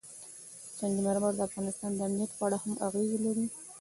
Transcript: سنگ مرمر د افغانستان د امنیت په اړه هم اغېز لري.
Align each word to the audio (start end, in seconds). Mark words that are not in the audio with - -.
سنگ 0.77 0.95
مرمر 1.05 1.33
د 1.35 1.41
افغانستان 1.49 1.91
د 1.93 1.99
امنیت 2.07 2.31
په 2.35 2.43
اړه 2.47 2.57
هم 2.63 2.73
اغېز 2.87 3.11
لري. 3.25 3.45